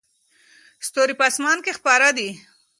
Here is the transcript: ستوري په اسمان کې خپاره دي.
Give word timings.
ستوري 0.87 1.13
په 1.19 1.25
اسمان 1.29 1.57
کې 1.65 1.71
خپاره 1.79 2.09
دي. 2.17 2.29